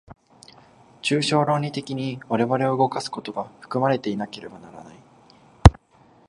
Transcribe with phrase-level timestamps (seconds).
[1.03, 4.95] 抽象論理的に我々を動かすことが含まれていなければならない。